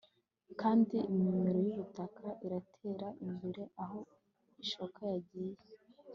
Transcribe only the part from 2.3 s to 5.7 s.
iratera imbere aho ishoka yagiye